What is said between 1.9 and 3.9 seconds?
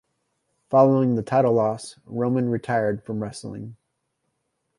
Roman retired from wrestling.